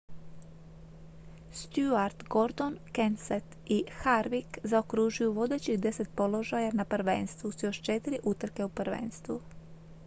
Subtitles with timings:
[1.57, 8.65] stewart gordon kenseth i harvick zaokružuju vodećih deset položaja na prvenstvu s još četiri utrke
[8.65, 9.41] u prvenstvu